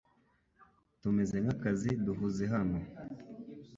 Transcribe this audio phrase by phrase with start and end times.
[1.01, 2.79] Tumeze nk'akazi duhuze hano.